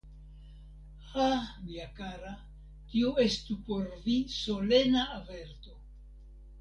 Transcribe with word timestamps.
Ha, 1.09 1.25
mia 1.65 1.85
kara, 1.99 2.33
tio 2.93 3.13
estu 3.27 3.59
por 3.69 3.85
vi 4.07 4.19
solena 4.41 5.05
averto. 5.21 5.79